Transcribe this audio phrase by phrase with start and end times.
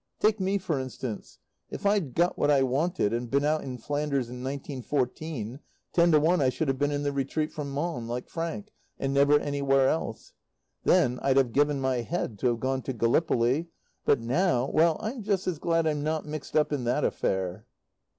[0.19, 1.37] Take me, for instance.
[1.69, 5.59] If I'd got what I wanted and been out in Flanders in 1914,
[5.93, 9.13] ten to one I should have been in the retreat from Mons, like Frank, and
[9.13, 10.33] never anywhere else.
[10.85, 13.67] Then I'd have given my head to have gone to Gallipoli;
[14.03, 17.67] but now, well, I'm just as glad I'm not mixed up in that affair.